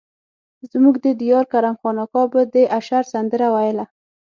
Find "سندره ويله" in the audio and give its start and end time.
3.13-3.85